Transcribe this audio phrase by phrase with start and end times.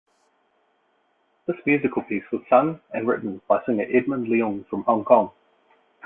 [1.45, 5.29] This musical piece was sung and written by singer Edmond Leung from Hong Kong.